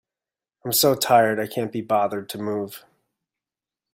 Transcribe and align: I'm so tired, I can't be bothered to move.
I'm 0.65 0.71
so 0.71 0.95
tired, 0.95 1.39
I 1.39 1.45
can't 1.45 1.71
be 1.71 1.81
bothered 1.83 2.27
to 2.29 2.39
move. 2.39 2.83